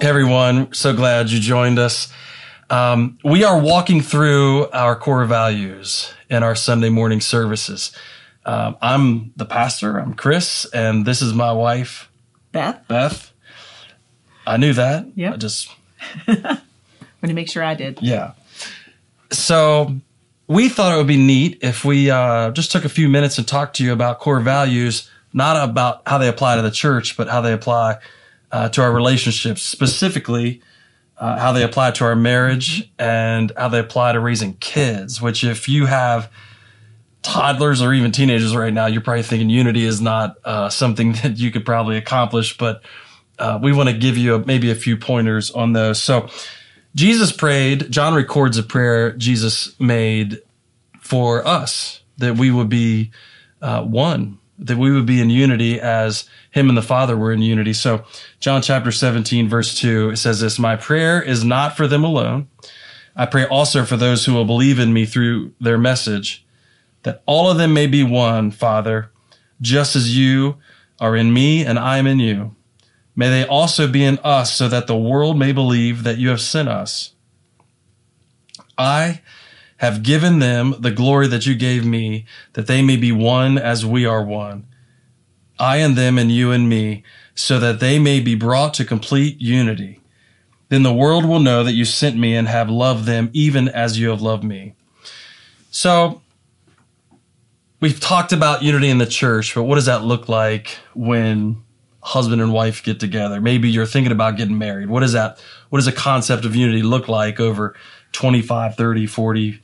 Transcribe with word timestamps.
everyone. 0.00 0.72
So 0.72 0.94
glad 0.94 1.30
you 1.30 1.40
joined 1.40 1.78
us. 1.78 2.12
Um, 2.70 3.18
we 3.24 3.44
are 3.44 3.58
walking 3.60 4.00
through 4.00 4.68
our 4.70 4.94
core 4.96 5.24
values 5.24 6.12
in 6.28 6.42
our 6.42 6.54
Sunday 6.54 6.88
morning 6.88 7.20
services. 7.20 7.92
Um, 8.44 8.76
I'm 8.80 9.32
the 9.36 9.44
pastor. 9.44 9.98
I'm 9.98 10.14
Chris, 10.14 10.66
and 10.72 11.04
this 11.06 11.22
is 11.22 11.34
my 11.34 11.52
wife, 11.52 12.10
Beth. 12.52 12.84
Beth. 12.88 13.32
I 14.46 14.56
knew 14.56 14.72
that. 14.74 15.06
Yeah. 15.14 15.34
I 15.34 15.36
just 15.36 15.68
Want 16.26 16.60
to 17.22 17.34
make 17.34 17.50
sure 17.50 17.62
I 17.64 17.74
did. 17.74 17.98
yeah. 18.00 18.32
So 19.30 19.96
we 20.46 20.68
thought 20.68 20.94
it 20.94 20.96
would 20.96 21.06
be 21.06 21.18
neat 21.18 21.58
if 21.60 21.84
we 21.84 22.10
uh, 22.10 22.50
just 22.52 22.72
took 22.72 22.84
a 22.84 22.88
few 22.88 23.08
minutes 23.08 23.36
and 23.36 23.46
talked 23.46 23.76
to 23.76 23.84
you 23.84 23.92
about 23.92 24.20
core 24.20 24.40
values, 24.40 25.10
not 25.34 25.68
about 25.68 26.02
how 26.06 26.16
they 26.18 26.28
apply 26.28 26.56
to 26.56 26.62
the 26.62 26.70
church, 26.70 27.16
but 27.16 27.28
how 27.28 27.40
they 27.42 27.52
apply 27.52 27.98
uh, 28.50 28.68
to 28.70 28.82
our 28.82 28.92
relationships, 28.92 29.62
specifically 29.62 30.62
uh, 31.16 31.38
how 31.38 31.52
they 31.52 31.62
apply 31.62 31.90
to 31.92 32.04
our 32.04 32.16
marriage 32.16 32.90
and 32.98 33.52
how 33.56 33.68
they 33.68 33.78
apply 33.78 34.12
to 34.12 34.20
raising 34.20 34.54
kids. 34.54 35.20
Which, 35.20 35.44
if 35.44 35.68
you 35.68 35.86
have 35.86 36.30
toddlers 37.22 37.82
or 37.82 37.92
even 37.92 38.12
teenagers 38.12 38.54
right 38.54 38.72
now, 38.72 38.86
you're 38.86 39.00
probably 39.00 39.22
thinking 39.22 39.50
unity 39.50 39.84
is 39.84 40.00
not 40.00 40.36
uh, 40.44 40.68
something 40.68 41.12
that 41.22 41.38
you 41.38 41.50
could 41.50 41.64
probably 41.64 41.96
accomplish, 41.96 42.56
but 42.56 42.82
uh, 43.38 43.58
we 43.62 43.72
want 43.72 43.88
to 43.88 43.96
give 43.96 44.16
you 44.16 44.34
a, 44.34 44.44
maybe 44.44 44.70
a 44.70 44.74
few 44.74 44.96
pointers 44.96 45.50
on 45.50 45.72
those. 45.72 46.02
So, 46.02 46.28
Jesus 46.94 47.32
prayed, 47.32 47.90
John 47.90 48.14
records 48.14 48.56
a 48.56 48.62
prayer 48.62 49.12
Jesus 49.12 49.78
made 49.78 50.40
for 51.00 51.46
us 51.46 52.02
that 52.16 52.36
we 52.36 52.50
would 52.50 52.68
be 52.68 53.12
uh, 53.62 53.84
one, 53.84 54.37
that 54.58 54.76
we 54.76 54.90
would 54.90 55.06
be 55.06 55.20
in 55.20 55.30
unity 55.30 55.80
as 55.80 56.28
him 56.50 56.68
and 56.68 56.76
the 56.76 56.82
Father 56.82 57.16
were 57.16 57.32
in 57.32 57.42
unity. 57.42 57.72
So, 57.72 58.04
John 58.40 58.60
chapter 58.62 58.90
17, 58.90 59.48
verse 59.48 59.78
2, 59.78 60.10
it 60.10 60.16
says 60.16 60.40
this 60.40 60.58
My 60.58 60.76
prayer 60.76 61.22
is 61.22 61.44
not 61.44 61.76
for 61.76 61.86
them 61.86 62.04
alone. 62.04 62.48
I 63.14 63.26
pray 63.26 63.46
also 63.46 63.84
for 63.84 63.96
those 63.96 64.24
who 64.24 64.34
will 64.34 64.44
believe 64.44 64.78
in 64.78 64.92
me 64.92 65.04
through 65.04 65.52
their 65.60 65.78
message, 65.78 66.46
that 67.02 67.22
all 67.26 67.50
of 67.50 67.58
them 67.58 67.72
may 67.72 67.86
be 67.86 68.02
one, 68.02 68.50
Father, 68.50 69.10
just 69.60 69.96
as 69.96 70.16
you 70.16 70.56
are 71.00 71.16
in 71.16 71.32
me 71.32 71.64
and 71.64 71.78
I 71.78 71.98
am 71.98 72.06
in 72.06 72.18
you. 72.18 72.54
May 73.16 73.30
they 73.30 73.46
also 73.46 73.88
be 73.88 74.04
in 74.04 74.18
us 74.22 74.52
so 74.52 74.68
that 74.68 74.86
the 74.86 74.96
world 74.96 75.36
may 75.36 75.52
believe 75.52 76.04
that 76.04 76.18
you 76.18 76.28
have 76.28 76.40
sent 76.40 76.68
us. 76.68 77.14
I 78.76 79.22
have 79.78 80.02
given 80.02 80.38
them 80.38 80.74
the 80.78 80.90
glory 80.90 81.26
that 81.28 81.46
you 81.46 81.54
gave 81.54 81.84
me, 81.84 82.26
that 82.52 82.66
they 82.66 82.82
may 82.82 82.96
be 82.96 83.12
one 83.12 83.58
as 83.58 83.86
we 83.86 84.04
are 84.04 84.22
one. 84.22 84.66
I 85.58 85.78
and 85.78 85.96
them 85.96 86.18
and 86.18 86.30
you 86.30 86.52
and 86.52 86.68
me, 86.68 87.04
so 87.34 87.58
that 87.58 87.80
they 87.80 87.98
may 87.98 88.20
be 88.20 88.34
brought 88.34 88.74
to 88.74 88.84
complete 88.84 89.40
unity. 89.40 90.00
Then 90.68 90.82
the 90.82 90.92
world 90.92 91.24
will 91.24 91.40
know 91.40 91.64
that 91.64 91.72
you 91.72 91.84
sent 91.84 92.16
me 92.16 92.34
and 92.34 92.46
have 92.48 92.68
loved 92.68 93.06
them 93.06 93.30
even 93.32 93.68
as 93.68 93.98
you 93.98 94.10
have 94.10 94.20
loved 94.20 94.44
me. 94.44 94.74
So, 95.70 96.20
we've 97.80 98.00
talked 98.00 98.32
about 98.32 98.62
unity 98.62 98.90
in 98.90 98.98
the 98.98 99.06
church, 99.06 99.54
but 99.54 99.62
what 99.62 99.76
does 99.76 99.86
that 99.86 100.02
look 100.02 100.28
like 100.28 100.78
when 100.94 101.62
husband 102.00 102.42
and 102.42 102.52
wife 102.52 102.82
get 102.82 102.98
together? 102.98 103.40
Maybe 103.40 103.70
you're 103.70 103.86
thinking 103.86 104.12
about 104.12 104.36
getting 104.36 104.58
married. 104.58 104.88
What 104.88 105.00
does 105.00 105.12
that? 105.12 105.40
What 105.70 105.78
does 105.78 105.86
a 105.86 105.92
concept 105.92 106.44
of 106.44 106.56
unity 106.56 106.82
look 106.82 107.08
like 107.08 107.38
over 107.38 107.76
25, 108.12 108.74
30, 108.74 109.06
40, 109.06 109.62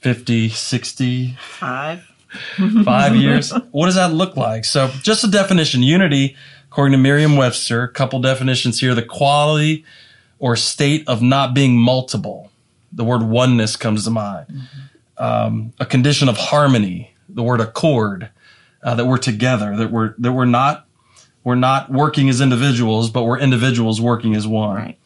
50, 0.00 0.48
60, 0.48 1.36
Five. 1.38 2.02
five 2.84 3.16
years? 3.22 3.52
What 3.70 3.86
does 3.86 3.96
that 3.96 4.12
look 4.12 4.36
like? 4.36 4.64
So, 4.64 4.88
just 5.02 5.24
a 5.24 5.28
definition 5.28 5.82
unity, 5.82 6.36
according 6.70 6.92
to 6.92 6.98
Merriam 6.98 7.36
Webster, 7.36 7.82
a 7.82 7.88
couple 7.88 8.20
definitions 8.20 8.80
here 8.80 8.94
the 8.94 9.02
quality 9.02 9.84
or 10.38 10.56
state 10.56 11.06
of 11.06 11.20
not 11.22 11.54
being 11.54 11.76
multiple. 11.76 12.50
The 12.92 13.04
word 13.04 13.22
oneness 13.22 13.76
comes 13.76 14.04
to 14.04 14.10
mind. 14.10 14.46
Um, 15.18 15.72
a 15.78 15.86
condition 15.86 16.28
of 16.28 16.36
harmony, 16.38 17.14
the 17.28 17.42
word 17.42 17.60
accord, 17.60 18.30
uh, 18.82 18.94
that 18.94 19.04
we're 19.04 19.18
together, 19.18 19.76
that 19.76 19.90
we're, 19.90 20.14
that 20.18 20.32
we're 20.32 20.46
not, 20.46 20.86
we're 21.44 21.54
not 21.56 21.90
working 21.90 22.28
as 22.30 22.40
individuals, 22.40 23.10
but 23.10 23.24
we're 23.24 23.38
individuals 23.38 24.00
working 24.00 24.34
as 24.34 24.46
one. 24.46 24.76
Right. 24.76 24.98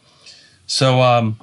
So, 0.66 1.02
um, 1.02 1.38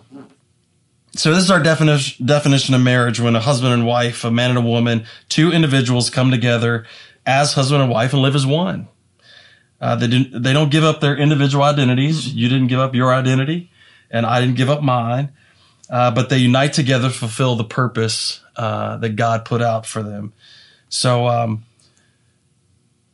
so 1.13 1.33
this 1.33 1.43
is 1.43 1.51
our 1.51 1.61
definition 1.61 2.25
definition 2.25 2.73
of 2.73 2.81
marriage: 2.81 3.19
when 3.19 3.35
a 3.35 3.41
husband 3.41 3.73
and 3.73 3.85
wife, 3.85 4.23
a 4.23 4.31
man 4.31 4.51
and 4.51 4.59
a 4.59 4.61
woman, 4.61 5.05
two 5.27 5.51
individuals 5.51 6.09
come 6.09 6.31
together 6.31 6.85
as 7.25 7.53
husband 7.53 7.81
and 7.81 7.91
wife 7.91 8.13
and 8.13 8.21
live 8.21 8.35
as 8.35 8.45
one. 8.45 8.87
Uh, 9.79 9.95
they 9.95 10.07
didn't. 10.07 10.43
They 10.43 10.53
don't 10.53 10.71
give 10.71 10.83
up 10.83 11.01
their 11.01 11.17
individual 11.17 11.63
identities. 11.63 12.33
You 12.33 12.47
didn't 12.47 12.67
give 12.67 12.79
up 12.79 12.95
your 12.95 13.13
identity, 13.13 13.71
and 14.09 14.25
I 14.25 14.39
didn't 14.39 14.55
give 14.55 14.69
up 14.69 14.81
mine. 14.81 15.33
Uh, 15.89 16.11
but 16.11 16.29
they 16.29 16.37
unite 16.37 16.71
together 16.71 17.09
to 17.09 17.13
fulfill 17.13 17.55
the 17.57 17.65
purpose 17.65 18.41
uh, 18.55 18.95
that 18.97 19.17
God 19.17 19.43
put 19.43 19.61
out 19.61 19.85
for 19.85 20.01
them. 20.01 20.31
So, 20.87 21.27
um, 21.27 21.65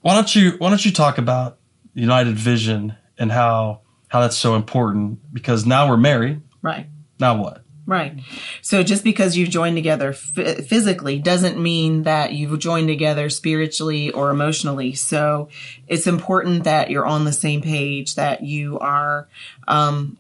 why 0.02 0.14
don't 0.14 0.36
you 0.36 0.52
why 0.60 0.70
don't 0.70 0.86
you 0.86 0.92
talk 0.92 1.18
about 1.18 1.58
United 1.96 2.36
Vision 2.36 2.96
and 3.18 3.32
how 3.32 3.82
how 4.10 4.22
that's 4.22 4.38
so 4.38 4.56
important? 4.56 5.34
Because 5.34 5.66
now 5.66 5.90
we're 5.90 5.98
married. 5.98 6.42
Right. 6.62 6.88
Now 7.20 7.42
what? 7.42 7.64
Right. 7.88 8.20
So 8.62 8.84
just 8.84 9.04
because 9.06 9.38
you've 9.38 9.50
joined 9.50 9.78
together 9.78 10.10
f- 10.10 10.66
physically 10.68 11.20
doesn't 11.20 11.58
mean 11.58 12.04
that 12.04 12.34
you've 12.34 12.60
joined 12.60 12.90
together 12.90 13.30
spiritually 13.30 14.12
or 14.12 14.30
emotionally. 14.30 14.94
So 14.94 15.48
it's 15.88 16.06
important 16.06 16.66
that 16.66 16.90
you're 16.92 17.06
on 17.06 17.24
the 17.24 17.32
same 17.32 17.62
page, 17.62 18.16
that 18.16 18.44
you 18.44 18.78
are, 18.80 19.30
um, 19.70 20.18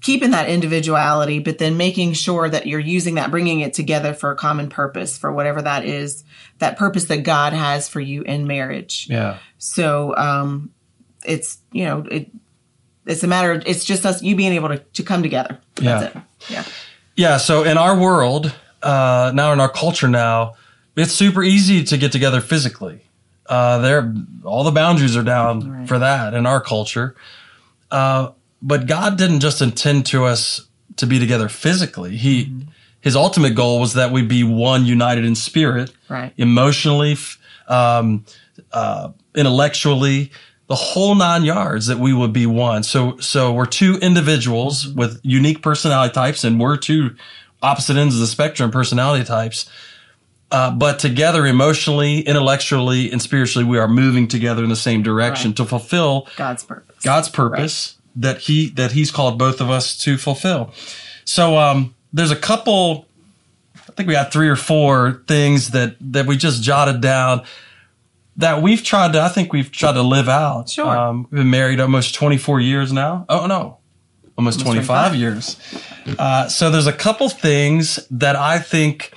keeping 0.00 0.32
that 0.32 0.50
individuality, 0.50 1.38
but 1.38 1.58
then 1.58 1.76
making 1.76 2.14
sure 2.14 2.46
that 2.48 2.66
you're 2.66 2.80
using 2.80 3.14
that, 3.14 3.30
bringing 3.30 3.60
it 3.60 3.72
together 3.72 4.12
for 4.12 4.32
a 4.32 4.36
common 4.36 4.68
purpose, 4.68 5.16
for 5.16 5.32
whatever 5.32 5.62
that 5.62 5.84
is, 5.86 6.24
that 6.58 6.76
purpose 6.76 7.04
that 7.04 7.18
God 7.22 7.52
has 7.54 7.88
for 7.88 8.00
you 8.00 8.22
in 8.22 8.46
marriage. 8.46 9.06
Yeah. 9.08 9.38
So, 9.56 10.14
um, 10.16 10.72
it's, 11.24 11.58
you 11.72 11.84
know, 11.84 12.04
it, 12.10 12.30
it's 13.06 13.22
a 13.22 13.26
matter 13.28 13.52
of, 13.52 13.62
it's 13.66 13.84
just 13.84 14.04
us, 14.04 14.20
you 14.20 14.36
being 14.36 14.52
able 14.52 14.68
to, 14.70 14.78
to 14.80 15.02
come 15.04 15.22
together. 15.22 15.58
That's 15.76 16.14
Yeah. 16.14 16.20
it. 16.20 16.24
Yeah. 16.50 16.64
Yeah. 17.16 17.36
So 17.38 17.62
in 17.64 17.78
our 17.78 17.98
world, 17.98 18.52
uh, 18.82 19.32
now 19.34 19.52
in 19.52 19.60
our 19.60 19.68
culture 19.68 20.08
now, 20.08 20.54
it's 20.96 21.12
super 21.12 21.42
easy 21.42 21.84
to 21.84 21.96
get 21.96 22.12
together 22.12 22.40
physically. 22.40 23.00
Uh, 23.46 23.78
there, 23.78 24.14
all 24.44 24.64
the 24.64 24.70
boundaries 24.70 25.16
are 25.16 25.22
down 25.22 25.70
Right. 25.70 25.88
for 25.88 25.98
that 25.98 26.34
in 26.34 26.46
our 26.46 26.60
culture. 26.60 27.14
Uh, 27.90 28.30
but 28.62 28.86
God 28.86 29.18
didn't 29.18 29.40
just 29.40 29.60
intend 29.60 30.06
to 30.06 30.24
us 30.24 30.62
to 30.96 31.06
be 31.06 31.18
together 31.18 31.48
physically. 31.48 32.16
He, 32.16 32.52
his 33.00 33.16
ultimate 33.16 33.54
goal 33.54 33.80
was 33.80 33.94
that 33.94 34.12
we'd 34.12 34.28
be 34.28 34.44
one 34.44 34.86
united 34.86 35.24
in 35.24 35.34
spirit, 35.34 35.92
Right. 36.08 36.32
emotionally, 36.38 37.16
um, 37.68 38.24
uh, 38.72 39.10
intellectually, 39.34 40.30
the 40.66 40.74
whole 40.74 41.14
nine 41.14 41.44
yards 41.44 41.86
that 41.88 41.98
we 41.98 42.12
would 42.12 42.32
be 42.32 42.46
one. 42.46 42.82
So, 42.82 43.18
so 43.18 43.52
we're 43.52 43.66
two 43.66 43.96
individuals 43.96 44.88
with 44.88 45.20
unique 45.22 45.62
personality 45.62 46.14
types 46.14 46.42
and 46.44 46.58
we're 46.58 46.76
two 46.78 47.16
opposite 47.62 47.96
ends 47.96 48.14
of 48.14 48.20
the 48.20 48.26
spectrum 48.26 48.70
personality 48.70 49.24
types. 49.24 49.68
Uh, 50.50 50.70
but 50.70 50.98
together 50.98 51.46
emotionally, 51.46 52.20
intellectually, 52.20 53.10
and 53.10 53.20
spiritually, 53.20 53.64
we 53.66 53.76
are 53.78 53.88
moving 53.88 54.28
together 54.28 54.62
in 54.62 54.70
the 54.70 54.76
same 54.76 55.02
direction 55.02 55.50
Right. 55.50 55.56
to 55.56 55.64
fulfill 55.64 56.28
God's 56.36 56.62
purpose. 56.62 57.02
God's 57.02 57.28
purpose 57.28 57.96
that 58.16 58.38
he 58.38 58.68
that 58.70 58.92
he's 58.92 59.10
called 59.10 59.36
both 59.38 59.60
of 59.60 59.68
us 59.68 59.98
to 60.04 60.16
fulfill. 60.16 60.72
So 61.24 61.58
um, 61.58 61.94
there's 62.12 62.30
a 62.30 62.36
couple. 62.36 63.06
I 63.88 63.92
think 63.92 64.06
we 64.06 64.14
got 64.14 64.32
three 64.32 64.48
or 64.48 64.54
four 64.56 65.22
things 65.26 65.70
that 65.70 65.96
that 66.12 66.26
we 66.26 66.36
just 66.36 66.62
jotted 66.62 67.00
down 67.00 67.42
that 68.36 68.62
we've 68.62 68.82
tried 68.82 69.12
to. 69.12 69.20
I 69.20 69.28
think 69.28 69.52
we've 69.52 69.70
tried 69.70 69.92
to 69.92 70.02
live 70.02 70.28
out. 70.28 70.68
Sure. 70.68 70.86
Um, 70.86 71.28
we've 71.30 71.40
been 71.40 71.50
married 71.50 71.80
almost 71.80 72.14
24 72.14 72.60
years 72.60 72.92
now. 72.92 73.24
Oh 73.28 73.46
no, 73.46 73.78
almost, 74.36 74.60
25, 74.60 74.86
25. 74.86 75.14
years. 75.16 75.56
Uh, 76.18 76.48
so 76.48 76.70
there's 76.70 76.86
a 76.86 76.92
couple 76.92 77.28
things 77.28 77.98
that 78.10 78.36
I 78.36 78.58
think. 78.58 79.12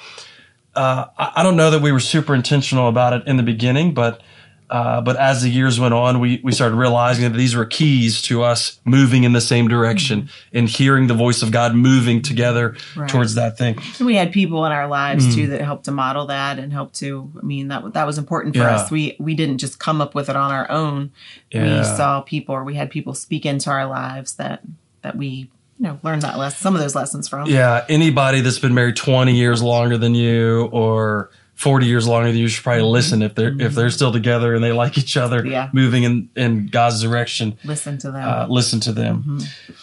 Uh, 0.75 1.07
I, 1.17 1.33
I 1.37 1.43
don't 1.43 1.55
know 1.55 1.71
that 1.71 1.81
we 1.81 1.91
were 1.91 1.99
super 1.99 2.35
intentional 2.35 2.87
about 2.87 3.13
it 3.13 3.27
in 3.27 3.37
the 3.37 3.43
beginning, 3.43 3.95
but 3.95 4.21
uh, 4.69 4.99
but 5.01 5.15
as 5.15 5.41
the 5.43 5.49
years 5.49 5.79
went 5.79 5.93
on, 5.93 6.19
we, 6.19 6.41
we 6.43 6.51
started 6.51 6.75
realizing 6.75 7.23
that 7.31 7.37
these 7.37 7.55
were 7.55 7.65
keys 7.65 8.21
to 8.23 8.43
us 8.43 8.79
moving 8.83 9.23
in 9.23 9.31
the 9.33 9.39
same 9.41 9.67
direction 9.69 10.29
and 10.51 10.67
hearing 10.67 11.07
the 11.07 11.13
voice 11.13 11.41
of 11.41 11.51
God 11.51 11.73
moving 11.73 12.21
together 12.21 12.75
Right. 12.95 13.09
towards 13.09 13.35
that 13.35 13.57
thing. 13.57 13.77
And 13.97 14.05
we 14.05 14.15
had 14.15 14.31
people 14.31 14.65
in 14.65 14.71
our 14.73 14.87
lives 14.87 15.25
Mm. 15.27 15.35
too 15.35 15.47
that 15.47 15.61
helped 15.61 15.85
to 15.85 15.91
model 15.91 16.25
that 16.27 16.59
and 16.59 16.73
helped 16.73 16.95
to. 16.95 17.31
I 17.41 17.45
mean, 17.45 17.69
that 17.69 17.93
that 17.93 18.05
was 18.05 18.17
important 18.17 18.55
for 18.55 18.61
Yeah. 18.63 18.75
us. 18.75 18.91
We 18.91 19.15
we 19.19 19.35
didn't 19.35 19.59
just 19.59 19.79
come 19.79 20.01
up 20.01 20.13
with 20.13 20.29
it 20.29 20.35
on 20.35 20.51
our 20.51 20.69
own. 20.69 21.11
Yeah. 21.51 21.77
We 21.79 21.83
saw 21.85 22.19
people, 22.21 22.53
or 22.53 22.63
we 22.65 22.75
had 22.75 22.89
people 22.89 23.13
speak 23.13 23.45
into 23.45 23.69
our 23.69 23.85
lives 23.85 24.33
that 24.35 24.61
that 25.01 25.15
we 25.15 25.27
you 25.27 25.49
know 25.79 25.99
learned 26.03 26.23
that 26.23 26.37
lesson, 26.37 26.59
some 26.59 26.75
of 26.75 26.81
those 26.81 26.95
lessons 26.95 27.29
from. 27.29 27.47
Yeah, 27.47 27.85
anybody 27.87 28.41
that's 28.41 28.59
been 28.59 28.73
married 28.73 28.95
20 28.97 29.33
years 29.35 29.61
longer 29.61 29.97
than 29.97 30.13
you 30.15 30.67
or 30.73 31.29
40 31.57 31.85
years 31.85 32.07
longer 32.07 32.29
than 32.29 32.37
you 32.37 32.47
should 32.47 32.63
probably 32.63 32.83
listen 32.83 33.21
if 33.21 33.35
they're 33.35 33.53
if 33.59 33.75
they're 33.75 33.89
still 33.89 34.11
together 34.11 34.55
and 34.55 34.63
they 34.63 34.71
like 34.71 34.97
each 34.97 35.17
other 35.17 35.45
Yeah. 35.45 35.69
moving 35.73 36.03
in 36.03 36.29
in 36.35 36.67
god's 36.67 37.01
direction 37.01 37.57
Listen 37.65 37.97
to 37.99 38.11
them. 38.11 38.27
uh, 38.29 38.47
listen 38.47 38.79
to 38.81 38.91
them 38.93 39.39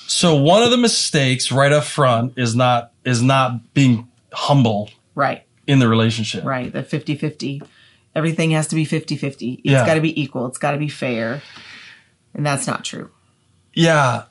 so 0.07 0.37
one 0.37 0.63
of 0.63 0.71
the 0.71 0.77
mistakes 0.79 1.53
right 1.53 1.73
up 1.73 1.85
front 1.85 2.35
is 2.39 2.55
not 2.57 2.93
is 3.05 3.21
not 3.23 3.75
being 3.75 4.09
humble 4.33 4.91
right. 5.15 5.43
in 5.67 5.79
the 5.81 5.89
relationship 5.89 6.45
Right. 6.45 6.73
The 6.73 6.83
50 6.83 7.15
50. 7.17 7.63
Everything 8.17 8.53
has 8.53 8.69
to 8.69 8.77
be 8.77 8.85
50 8.85 9.17
50. 9.17 9.53
It's 9.55 9.61
Yeah. 9.65 9.85
got 9.87 9.95
to 9.95 10.01
be 10.01 10.21
equal. 10.21 10.47
It's 10.47 10.59
got 10.59 10.71
to 10.73 10.79
be 10.79 10.89
fair. 10.89 11.43
And 12.35 12.47
that's 12.47 12.67
not 12.67 12.85
true. 12.85 13.11
Yeah. 13.75 14.25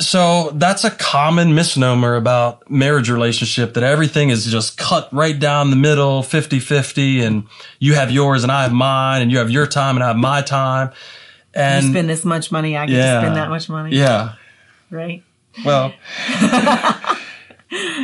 So 0.00 0.50
that's 0.54 0.84
a 0.84 0.90
common 0.90 1.54
misnomer 1.56 2.14
about 2.14 2.70
marriage 2.70 3.10
relationship 3.10 3.74
that 3.74 3.82
everything 3.82 4.30
is 4.30 4.46
just 4.46 4.78
cut 4.78 5.08
right 5.12 5.36
down 5.38 5.70
the 5.70 5.76
middle, 5.76 6.22
50-50 6.22 7.22
and 7.22 7.48
you 7.80 7.94
have 7.94 8.10
yours 8.12 8.44
and 8.44 8.52
I 8.52 8.62
have 8.62 8.72
mine 8.72 9.22
and 9.22 9.32
you 9.32 9.38
have 9.38 9.50
your 9.50 9.66
time 9.66 9.96
and 9.96 10.04
I 10.04 10.08
have 10.08 10.16
my 10.16 10.40
time. 10.42 10.92
And 11.52 11.84
You 11.86 11.90
spend 11.92 12.08
this 12.08 12.24
much 12.24 12.52
money, 12.52 12.76
I 12.76 12.86
get 12.86 12.94
yeah. 12.96 13.14
to 13.14 13.20
spend 13.22 13.36
that 13.36 13.48
much 13.48 13.68
money. 13.68 13.96
yeah. 13.96 14.34
Right. 14.90 15.24
Well, 15.64 15.92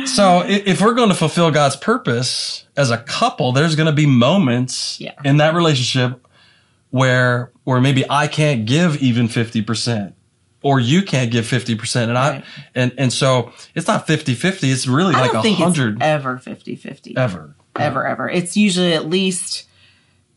so 0.05 0.43
if 0.45 0.81
we're 0.81 0.93
going 0.93 1.09
to 1.09 1.15
fulfill 1.15 1.49
God's 1.51 1.75
purpose 1.75 2.65
as 2.75 2.91
a 2.91 2.97
couple, 2.97 3.51
there's 3.53 3.75
going 3.75 3.87
to 3.87 3.93
be 3.93 4.05
moments 4.05 4.99
Yeah. 4.99 5.13
in 5.23 5.37
that 5.37 5.55
relationship 5.55 6.27
where 6.91 7.51
where 7.63 7.79
maybe 7.81 8.03
I 8.09 8.27
can't 8.27 8.65
give 8.65 8.97
even 9.01 9.27
50% 9.27 10.13
or 10.65 10.79
you 10.79 11.03
can't 11.03 11.29
give 11.29 11.45
50% 11.45 12.09
and 12.09 12.17
I 12.17 12.43
and 12.73 12.91
and 12.97 13.13
so 13.13 13.53
it's 13.75 13.87
not 13.87 14.07
50-50, 14.07 14.71
it's 14.73 14.87
really 14.87 15.13
like 15.13 15.31
a 15.31 15.35
100 15.35 16.01
ever 16.01 16.39
50 16.39 16.75
50. 16.75 17.15
ever. 17.15 17.53
Ever, 17.75 18.07
ever. 18.07 18.27
It's 18.27 18.57
usually 18.57 18.93
at 18.93 19.07
least, 19.07 19.67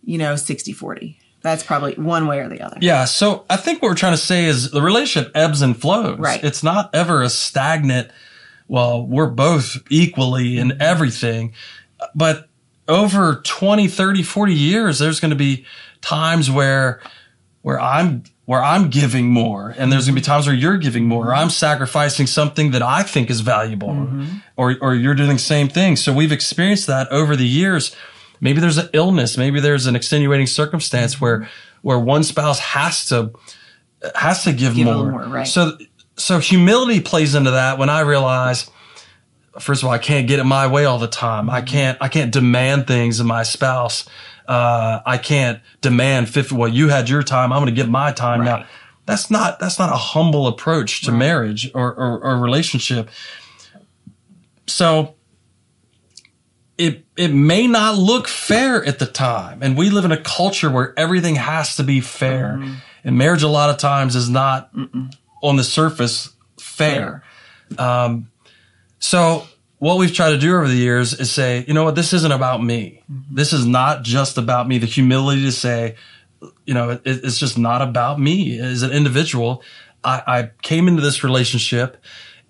you 0.04 0.18
know, 0.18 0.36
60 0.36 0.72
40. 0.72 1.18
That's 1.40 1.62
probably 1.62 1.94
one 1.94 2.26
way 2.26 2.40
or 2.40 2.48
the 2.50 2.60
other. 2.60 2.76
Yeah, 2.78 3.06
so 3.06 3.46
I 3.48 3.56
think 3.56 3.80
what 3.80 3.88
we're 3.88 3.94
trying 3.94 4.12
to 4.12 4.22
say 4.22 4.44
is 4.44 4.70
the 4.70 4.82
relationship 4.82 5.32
ebbs 5.34 5.62
and 5.62 5.74
flows. 5.80 6.18
Right. 6.18 6.44
It's 6.44 6.62
not 6.62 6.90
ever 6.94 7.22
a 7.22 7.30
stagnant, 7.30 8.10
well, 8.66 9.06
we're 9.06 9.30
both 9.30 9.78
equally 9.88 10.58
in 10.58 10.82
everything. 10.82 11.54
But 12.14 12.50
over 12.86 13.40
20, 13.46 13.88
30, 13.88 14.22
40 14.22 14.52
years, 14.52 14.98
there's 14.98 15.20
going 15.20 15.30
to 15.30 15.36
be 15.36 15.64
times 16.02 16.50
where 16.50 17.00
where 17.62 17.80
I'm 17.80 18.24
where 18.44 18.62
I'm 18.62 18.88
giving 18.88 19.26
more 19.26 19.74
and 19.76 19.92
there's 19.92 20.06
going 20.06 20.14
to 20.14 20.20
be 20.20 20.24
times 20.24 20.46
where 20.46 20.56
you're 20.56 20.78
giving 20.78 21.04
more 21.04 21.28
or 21.28 21.34
I'm 21.34 21.50
sacrificing 21.50 22.26
something 22.26 22.70
that 22.70 22.82
I 22.82 23.02
think 23.02 23.28
is 23.30 23.40
valuable 23.40 23.88
mm-hmm. 23.88 24.38
or 24.56 24.76
or 24.80 24.94
you're 24.94 25.14
doing 25.14 25.34
the 25.34 25.38
same 25.38 25.68
thing. 25.68 25.96
So 25.96 26.12
we've 26.12 26.32
experienced 26.32 26.86
that 26.86 27.08
over 27.10 27.36
the 27.36 27.46
years. 27.46 27.94
Maybe 28.40 28.60
there's 28.60 28.78
an 28.78 28.88
illness, 28.92 29.36
maybe 29.36 29.60
there's 29.60 29.86
an 29.86 29.96
extenuating 29.96 30.46
circumstance 30.46 31.20
where 31.20 31.48
where 31.82 31.98
one 31.98 32.22
spouse 32.22 32.58
has 32.58 33.06
to 33.06 33.32
has 34.14 34.44
to 34.44 34.52
give, 34.52 34.74
Give 34.74 34.86
more. 34.86 35.10
more, 35.10 35.22
right. 35.24 35.46
So 35.46 35.76
so 36.16 36.38
humility 36.38 37.00
plays 37.00 37.34
into 37.34 37.52
that 37.52 37.78
when 37.78 37.90
I 37.90 38.00
realize 38.00 38.70
first 39.60 39.82
of 39.82 39.88
all, 39.88 39.92
I 39.92 39.98
can't 39.98 40.26
get 40.26 40.38
it 40.38 40.44
my 40.44 40.66
way 40.66 40.84
all 40.84 40.98
the 40.98 41.08
time. 41.08 41.46
Mm-hmm. 41.46 41.54
I 41.54 41.62
can't, 41.62 41.98
I 42.00 42.08
can't 42.08 42.32
demand 42.32 42.86
things 42.86 43.20
of 43.20 43.26
my 43.26 43.42
spouse. 43.42 44.08
Uh, 44.46 45.00
I 45.04 45.18
can't 45.18 45.60
demand 45.80 46.28
50. 46.30 46.54
Well, 46.54 46.68
you 46.68 46.88
had 46.88 47.08
your 47.08 47.22
time. 47.22 47.52
I'm 47.52 47.60
going 47.60 47.74
to 47.74 47.80
get 47.80 47.90
my 47.90 48.12
time 48.12 48.44
now. 48.44 48.66
That's 49.04 49.30
not, 49.30 49.58
that's 49.58 49.78
not 49.78 49.90
a 49.90 49.96
humble 49.96 50.46
approach 50.46 51.02
to 51.02 51.12
marriage 51.12 51.70
or, 51.74 51.94
or, 51.94 52.20
or 52.20 52.38
relationship. 52.38 53.08
So 54.66 55.14
it, 56.76 57.04
it 57.16 57.28
may 57.28 57.66
not 57.66 57.96
look 57.96 58.28
fair 58.28 58.84
at 58.84 58.98
the 58.98 59.06
time. 59.06 59.62
And 59.62 59.76
we 59.76 59.90
live 59.90 60.04
in 60.04 60.12
a 60.12 60.20
culture 60.20 60.70
where 60.70 60.98
everything 60.98 61.36
has 61.36 61.76
to 61.76 61.84
be 61.84 62.00
fair. 62.00 62.58
Mm-hmm. 62.58 62.74
And 63.04 63.18
marriage 63.18 63.42
a 63.42 63.48
lot 63.48 63.70
of 63.70 63.78
times 63.78 64.14
is 64.14 64.28
not 64.28 64.70
on 65.42 65.56
the 65.56 65.64
surface 65.64 66.34
fair. 66.58 67.22
So 68.98 69.46
what 69.78 69.98
we've 69.98 70.12
tried 70.12 70.30
to 70.30 70.38
do 70.38 70.56
over 70.56 70.68
the 70.68 70.74
years 70.74 71.18
is 71.18 71.30
say, 71.30 71.64
you 71.66 71.74
know 71.74 71.84
what, 71.84 71.94
this 71.94 72.12
isn't 72.12 72.32
about 72.32 72.62
me. 72.62 73.02
Mm-hmm. 73.10 73.34
This 73.34 73.52
is 73.52 73.64
not 73.66 74.02
just 74.02 74.38
about 74.38 74.68
me. 74.68 74.78
The 74.78 74.86
humility 74.86 75.42
to 75.44 75.52
say, 75.52 75.96
you 76.66 76.74
know, 76.74 76.90
it, 76.90 77.02
it's 77.04 77.38
just 77.38 77.58
not 77.58 77.82
about 77.82 78.18
me 78.20 78.58
as 78.58 78.82
an 78.82 78.90
individual. 78.90 79.62
I, 80.04 80.22
I 80.26 80.50
came 80.62 80.88
into 80.88 81.02
this 81.02 81.22
relationship 81.24 81.96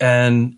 and, 0.00 0.56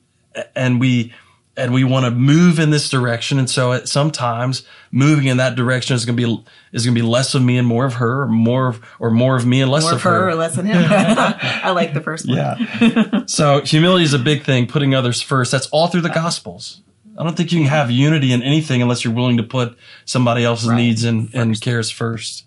and 0.54 0.80
we, 0.80 1.12
and 1.60 1.72
we 1.72 1.84
want 1.84 2.04
to 2.06 2.10
move 2.10 2.58
in 2.58 2.70
this 2.70 2.88
direction. 2.88 3.38
And 3.38 3.48
so 3.48 3.72
it, 3.72 3.88
sometimes 3.88 4.64
moving 4.90 5.26
in 5.26 5.36
that 5.36 5.54
direction 5.54 5.94
is 5.94 6.04
going 6.04 6.16
to 6.16 6.26
be, 6.26 6.44
is 6.72 6.84
going 6.84 6.94
to 6.94 7.00
be 7.00 7.06
less 7.06 7.34
of 7.34 7.42
me 7.42 7.58
and 7.58 7.66
more 7.68 7.84
of 7.84 7.94
her 7.94 8.22
or 8.22 8.26
more 8.28 8.68
of, 8.68 8.80
or 8.98 9.10
more 9.10 9.36
of 9.36 9.46
me 9.46 9.60
and 9.60 9.70
less 9.70 9.82
More 9.84 9.92
of 9.92 9.96
of 9.96 10.02
her 10.02 10.10
her. 10.10 10.28
or 10.30 10.34
less 10.34 10.56
than 10.56 10.66
him. 10.66 10.82
I 10.88 11.70
like 11.70 11.94
the 11.94 12.00
first 12.00 12.26
one. 12.26 12.36
Yeah. 12.38 13.22
so 13.26 13.60
humility 13.62 14.04
is 14.04 14.14
a 14.14 14.18
big 14.18 14.42
thing, 14.44 14.66
putting 14.66 14.94
others 14.94 15.22
first. 15.22 15.52
That's 15.52 15.68
all 15.68 15.86
through 15.88 16.00
the 16.02 16.08
gospels. 16.08 16.82
I 17.18 17.22
don't 17.24 17.36
think 17.36 17.52
you 17.52 17.58
can 17.60 17.68
have 17.68 17.90
unity 17.90 18.32
in 18.32 18.42
anything 18.42 18.80
unless 18.80 19.04
you're 19.04 19.12
willing 19.12 19.36
to 19.36 19.42
put 19.42 19.76
somebody 20.06 20.42
else's 20.44 20.68
Right. 20.70 20.76
needs 20.76 21.04
and, 21.04 21.28
and 21.34 21.60
cares 21.60 21.90
first. 21.90 22.46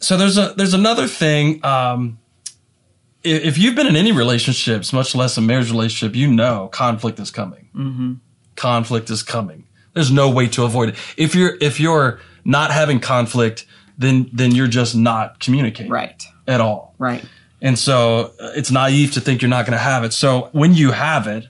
So 0.00 0.16
there's 0.16 0.36
a 0.36 0.52
there's 0.56 0.74
another 0.74 1.06
thing. 1.06 1.64
Um, 1.64 2.18
if 3.26 3.58
you've 3.58 3.74
been 3.74 3.86
in 3.86 3.96
any 3.96 4.12
relationships, 4.12 4.92
much 4.92 5.14
less 5.14 5.36
a 5.36 5.40
marriage 5.40 5.70
relationship, 5.70 6.14
you 6.16 6.32
know 6.32 6.68
conflict 6.68 7.18
is 7.18 7.30
coming. 7.30 7.68
Mm-hmm. 7.74 8.12
Conflict 8.54 9.10
is 9.10 9.22
coming. 9.22 9.64
There's 9.94 10.10
no 10.10 10.30
way 10.30 10.46
to 10.48 10.64
avoid 10.64 10.90
it. 10.90 10.94
If 11.16 11.34
you're 11.34 11.56
if 11.60 11.80
you're 11.80 12.20
not 12.44 12.70
having 12.70 13.00
conflict, 13.00 13.66
then 13.98 14.30
then 14.32 14.54
you're 14.54 14.66
just 14.68 14.94
not 14.94 15.40
communicating 15.40 15.90
Right. 15.92 16.22
at 16.46 16.60
all. 16.60 16.94
Right. 16.98 17.24
And 17.62 17.78
so 17.78 18.32
uh, 18.38 18.52
it's 18.54 18.70
naive 18.70 19.12
to 19.14 19.20
think 19.20 19.40
you're 19.42 19.48
not 19.48 19.64
going 19.66 19.72
to 19.72 19.82
have 19.82 20.04
it. 20.04 20.12
So 20.12 20.50
when 20.52 20.74
you 20.74 20.92
have 20.92 21.26
it, 21.26 21.46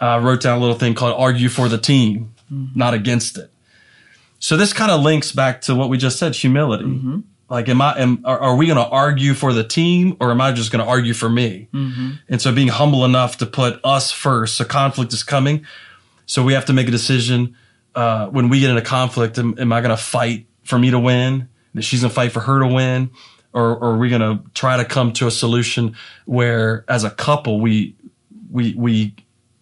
I 0.00 0.18
wrote 0.18 0.40
down 0.42 0.58
a 0.58 0.60
little 0.60 0.76
thing 0.78 0.94
called 0.94 1.14
argue 1.18 1.48
for 1.48 1.68
the 1.68 1.78
team, 1.78 2.32
not 2.50 2.94
against 2.94 3.36
it. 3.36 3.50
So 4.38 4.56
this 4.56 4.72
kind 4.72 4.92
of 4.92 5.00
links 5.02 5.32
back 5.32 5.60
to 5.62 5.74
what 5.74 5.88
we 5.88 5.98
just 5.98 6.18
said, 6.18 6.36
humility. 6.36 6.84
Like, 7.50 7.68
am 7.68 7.80
I, 7.80 7.98
am, 7.98 8.20
are, 8.24 8.38
are 8.38 8.56
we 8.56 8.66
going 8.66 8.76
to 8.76 8.86
argue 8.86 9.32
for 9.32 9.52
the 9.52 9.64
team 9.64 10.16
or 10.20 10.30
am 10.30 10.40
I 10.40 10.52
just 10.52 10.70
going 10.70 10.84
to 10.84 10.90
argue 10.90 11.14
for 11.14 11.28
me? 11.30 11.68
And 12.28 12.42
so 12.42 12.52
being 12.52 12.68
humble 12.68 13.04
enough 13.04 13.38
to 13.38 13.46
put 13.46 13.80
us 13.84 14.12
first. 14.12 14.56
So 14.56 14.64
conflict 14.64 15.12
is 15.14 15.22
coming. 15.22 15.64
So 16.26 16.44
we 16.44 16.52
have 16.52 16.66
to 16.66 16.74
make 16.74 16.88
a 16.88 16.90
decision. 16.90 17.56
Uh, 17.94 18.26
when 18.28 18.50
we 18.50 18.60
get 18.60 18.70
in 18.70 18.76
a 18.76 18.82
conflict, 18.82 19.38
am, 19.38 19.58
am 19.58 19.72
I 19.72 19.80
going 19.80 19.96
to 19.96 20.02
fight 20.02 20.46
for 20.62 20.78
me 20.78 20.90
to 20.90 20.98
win? 20.98 21.48
That 21.74 21.82
she's 21.82 22.02
going 22.02 22.10
to 22.10 22.14
fight 22.14 22.32
for 22.32 22.40
her 22.40 22.60
to 22.60 22.66
win? 22.66 23.10
Or, 23.54 23.70
or 23.70 23.94
are 23.94 23.98
we 23.98 24.10
going 24.10 24.20
to 24.20 24.42
try 24.52 24.76
to 24.76 24.84
come 24.84 25.12
to 25.14 25.26
a 25.26 25.30
solution 25.30 25.96
where 26.26 26.84
as 26.86 27.04
a 27.04 27.10
couple, 27.10 27.60
we, 27.60 27.96
we, 28.50 28.74
we, 28.74 29.14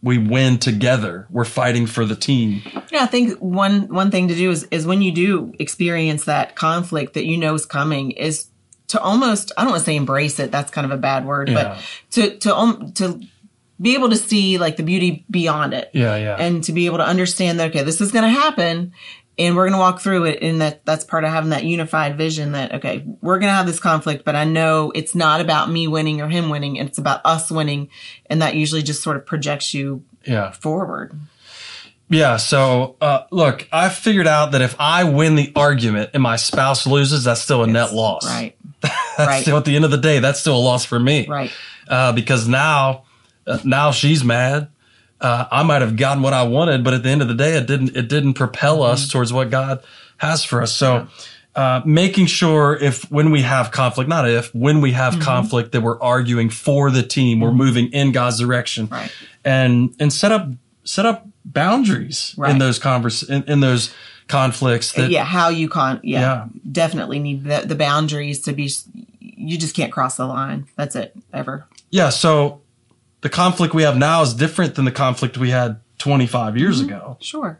we 0.06 0.18
win 0.18 0.56
together. 0.58 1.26
We're 1.30 1.44
fighting 1.44 1.86
for 1.86 2.04
the 2.04 2.14
team. 2.14 2.62
Yeah, 2.92 3.02
I 3.02 3.06
think 3.06 3.38
one 3.40 3.88
one 3.88 4.10
thing 4.12 4.28
to 4.28 4.34
do 4.36 4.50
is 4.52 4.62
is 4.70 4.86
when 4.86 5.02
you 5.02 5.10
do 5.10 5.52
experience 5.58 6.24
that 6.26 6.54
conflict 6.54 7.14
that 7.14 7.26
you 7.26 7.36
know 7.36 7.54
is 7.54 7.66
coming 7.66 8.12
is 8.12 8.46
to 8.88 9.00
almost 9.00 9.50
I 9.58 9.62
don't 9.62 9.72
want 9.72 9.80
to 9.80 9.84
say 9.84 9.96
embrace 9.96 10.38
it. 10.38 10.52
That's 10.52 10.70
kind 10.70 10.84
of 10.84 10.92
a 10.92 10.96
bad 10.96 11.26
word, 11.26 11.48
Yeah. 11.48 11.54
but 11.54 11.82
to 12.12 12.38
to 12.38 12.54
um, 12.56 12.92
to 12.92 13.20
be 13.80 13.94
able 13.94 14.08
to 14.10 14.16
see 14.16 14.58
like 14.58 14.76
the 14.76 14.84
beauty 14.84 15.24
beyond 15.28 15.74
it. 15.74 15.90
Yeah, 15.92 16.16
yeah. 16.16 16.36
And 16.38 16.62
to 16.64 16.72
be 16.72 16.86
able 16.86 16.98
to 16.98 17.04
understand 17.06 17.58
that 17.58 17.70
okay, 17.70 17.82
this 17.82 18.00
is 18.00 18.12
going 18.12 18.24
to 18.32 18.40
happen 18.40 18.92
and 19.38 19.54
we're 19.54 19.64
going 19.64 19.72
to 19.72 19.78
walk 19.78 20.00
through 20.00 20.24
it 20.24 20.42
and 20.42 20.60
that 20.60 20.84
that's 20.84 21.04
part 21.04 21.24
of 21.24 21.30
having 21.30 21.50
that 21.50 21.64
unified 21.64 22.16
vision 22.16 22.52
that 22.52 22.74
okay, 22.74 23.04
we're 23.20 23.38
going 23.38 23.50
to 23.50 23.54
have 23.54 23.66
this 23.66 23.80
conflict, 23.80 24.24
but 24.24 24.34
I 24.34 24.44
know 24.44 24.90
it's 24.94 25.14
not 25.14 25.40
about 25.40 25.70
me 25.70 25.88
winning 25.88 26.20
or 26.20 26.28
him 26.28 26.48
winning, 26.48 26.76
it's 26.76 26.98
about 26.98 27.20
us 27.24 27.50
winning 27.50 27.88
and 28.26 28.42
that 28.42 28.54
usually 28.54 28.82
just 28.82 29.02
sort 29.02 29.16
of 29.16 29.26
projects 29.26 29.74
you 29.74 30.04
yeah. 30.24 30.52
forward. 30.52 31.18
Yeah. 32.08 32.36
So, 32.36 32.96
uh, 33.00 33.24
look, 33.30 33.68
I 33.72 33.88
figured 33.88 34.26
out 34.26 34.52
that 34.52 34.62
if 34.62 34.76
I 34.78 35.04
win 35.04 35.34
the 35.34 35.52
argument 35.56 36.10
and 36.14 36.22
my 36.22 36.36
spouse 36.36 36.86
loses, 36.86 37.24
that's 37.24 37.40
still 37.40 37.64
a 37.64 37.66
net 37.66 37.92
loss. 37.92 38.24
Right. 38.26 38.56
That's 38.82 39.28
right. 39.28 39.42
still 39.42 39.56
at 39.56 39.64
the 39.64 39.74
end 39.74 39.86
of 39.86 39.90
the 39.90 39.96
day, 39.96 40.18
that's 40.18 40.38
still 40.38 40.54
a 40.54 40.60
loss 40.60 40.84
for 40.84 41.00
me. 41.00 41.26
Right. 41.26 41.50
Uh, 41.88 42.12
because 42.12 42.46
now, 42.46 43.04
uh, 43.46 43.58
now 43.64 43.90
she's 43.90 44.22
mad. 44.22 44.68
Uh, 45.20 45.46
I 45.50 45.62
might 45.62 45.80
have 45.82 45.96
gotten 45.96 46.22
what 46.22 46.32
I 46.34 46.42
wanted, 46.42 46.84
but 46.84 46.92
at 46.94 47.02
the 47.02 47.08
end 47.08 47.22
of 47.22 47.28
the 47.28 47.34
day, 47.34 47.56
it 47.56 47.66
didn't, 47.66 47.96
it 47.96 48.08
didn't 48.08 48.34
propel 48.34 48.78
Mm-hmm. 48.80 48.92
us 48.92 49.10
towards 49.10 49.32
what 49.32 49.50
God 49.50 49.82
has 50.18 50.44
for 50.44 50.60
us. 50.62 50.74
So, 50.76 51.08
uh, 51.54 51.80
making 51.86 52.26
sure 52.26 52.76
if 52.76 53.10
when 53.10 53.30
we 53.30 53.40
have 53.40 53.70
conflict, 53.70 54.08
not 54.10 54.28
if, 54.28 54.54
when 54.54 54.82
we 54.82 54.92
have 54.92 55.14
Mm-hmm. 55.14 55.22
conflict 55.22 55.72
that 55.72 55.80
we're 55.80 55.98
arguing 56.02 56.50
for 56.50 56.90
the 56.90 57.02
team, 57.02 57.40
we're 57.40 57.50
moving 57.52 57.90
in 57.92 58.12
God's 58.12 58.38
direction 58.38 58.88
Right. 58.88 59.10
and, 59.44 59.94
and 59.98 60.12
set 60.12 60.32
up, 60.32 60.48
set 60.84 61.06
up 61.06 61.26
boundaries 61.46 62.34
in 62.46 62.58
those 62.58 62.78
convers, 62.78 63.22
in, 63.22 63.42
in 63.44 63.60
those 63.60 63.94
conflicts 64.28 64.92
that, 64.92 65.10
yeah, 65.10 65.24
how 65.24 65.48
you 65.48 65.68
con 65.68 66.00
yeah, 66.02 66.20
Yeah. 66.20 66.46
definitely 66.70 67.20
need 67.20 67.44
the, 67.44 67.62
the 67.64 67.74
boundaries 67.76 68.40
to 68.42 68.52
be 68.52 68.70
you 69.20 69.56
just 69.56 69.74
can't 69.76 69.92
cross 69.92 70.16
the 70.16 70.26
line. 70.26 70.66
That's 70.76 70.96
it 70.96 71.14
ever. 71.32 71.64
yeah. 71.90 72.08
So 72.10 72.60
the 73.22 73.28
conflict 73.28 73.74
we 73.74 73.82
have 73.82 73.96
now 73.96 74.22
is 74.22 74.34
different 74.34 74.74
than 74.74 74.84
the 74.84 74.92
conflict 74.92 75.36
we 75.38 75.50
had 75.50 75.80
25 75.98 76.56
years 76.56 76.80
Mm-hmm. 76.80 76.88
ago 76.94 77.16
Sure. 77.20 77.58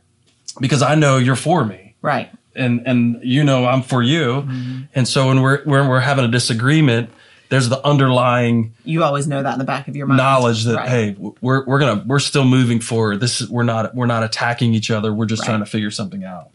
because 0.60 0.82
I 0.82 0.94
know 0.94 1.16
you're 1.18 1.36
for 1.36 1.64
me. 1.64 1.94
Right. 2.02 2.30
and 2.54 2.86
and 2.86 3.20
you 3.22 3.42
know 3.44 3.66
I'm 3.66 3.82
for 3.82 4.02
you, 4.02 4.46
and 4.94 5.06
so 5.08 5.28
when 5.28 5.42
we're 5.42 5.62
when 5.64 5.88
we're 5.88 6.00
having 6.00 6.24
a 6.24 6.28
disagreement, 6.28 7.10
there's 7.48 7.68
the 7.68 7.84
underlying 7.86 8.72
You 8.84 9.02
always 9.04 9.26
know 9.26 9.42
that 9.42 9.52
in 9.54 9.58
the 9.58 9.64
back 9.64 9.88
of 9.88 9.96
your 9.96 10.06
mind. 10.06 10.18
knowledge 10.18 10.64
that 10.64 10.76
Right. 10.76 10.88
hey 10.88 11.16
we're 11.40 11.64
we're 11.66 11.78
gonna 11.78 12.04
we're 12.06 12.18
still 12.20 12.44
moving 12.44 12.80
forward. 12.80 13.20
This 13.20 13.40
is 13.40 13.50
we're 13.50 13.62
not 13.64 13.94
we're 13.94 14.06
not 14.06 14.22
attacking 14.22 14.72
each 14.74 14.90
other. 14.90 15.12
We're 15.12 15.26
just 15.26 15.42
Right. 15.42 15.48
trying 15.48 15.60
to 15.60 15.66
figure 15.66 15.90
something 15.90 16.22
out. 16.24 16.50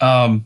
Um, 0.00 0.44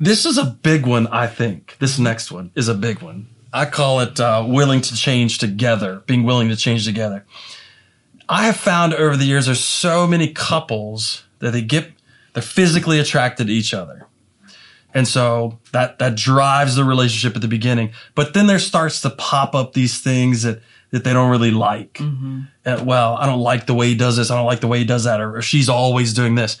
this 0.00 0.26
is 0.26 0.38
a 0.38 0.44
big 0.44 0.86
one. 0.86 1.06
I 1.08 1.26
think 1.26 1.76
this 1.78 1.98
next 1.98 2.30
one 2.30 2.50
is 2.54 2.68
a 2.68 2.74
big 2.74 3.00
one. 3.00 3.28
I 3.52 3.66
call 3.66 4.00
it 4.00 4.20
uh, 4.20 4.44
willing 4.46 4.80
to 4.82 4.96
change 4.96 5.38
together, 5.38 6.02
being 6.06 6.24
willing 6.24 6.48
to 6.48 6.56
change 6.56 6.84
together. 6.84 7.24
I 8.28 8.44
have 8.44 8.56
found 8.56 8.92
over 8.94 9.16
the 9.16 9.24
years 9.24 9.46
there's 9.46 9.64
so 9.64 10.06
many 10.06 10.32
couples 10.32 11.24
that 11.38 11.52
they 11.52 11.62
get 11.62 11.92
they're 12.34 12.42
physically 12.42 13.00
attracted 13.00 13.46
to 13.46 13.52
each 13.52 13.72
other. 13.72 14.06
And 14.94 15.08
so 15.08 15.58
that 15.72 15.98
that 15.98 16.14
drives 16.14 16.76
the 16.76 16.84
relationship 16.84 17.36
at 17.36 17.42
the 17.42 17.48
beginning. 17.48 17.92
But 18.14 18.34
then 18.34 18.46
there 18.46 18.58
starts 18.58 19.00
to 19.02 19.10
pop 19.10 19.54
up 19.54 19.72
these 19.72 20.00
things 20.00 20.42
that 20.42 20.60
that 20.90 21.04
they 21.04 21.12
don't 21.12 21.30
really 21.30 21.50
like. 21.50 21.98
And, 22.64 22.86
well, 22.86 23.14
I 23.16 23.26
don't 23.26 23.40
like 23.40 23.66
the 23.66 23.74
way 23.74 23.88
he 23.88 23.94
does 23.94 24.16
this. 24.16 24.30
I 24.30 24.36
don't 24.36 24.46
like 24.46 24.60
the 24.60 24.66
way 24.66 24.78
he 24.78 24.84
does 24.84 25.04
that, 25.04 25.20
or, 25.20 25.36
or 25.36 25.42
she's 25.42 25.68
always 25.68 26.14
doing 26.14 26.34
this. 26.34 26.58